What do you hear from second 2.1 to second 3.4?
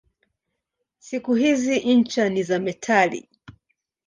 ni za metali.